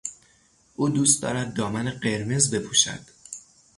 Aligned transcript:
او 0.75 0.89
دوست 0.89 1.21
دارد 1.21 1.53
دامن 1.53 1.89
قرمز 1.89 2.55
بپوشد. 2.55 2.99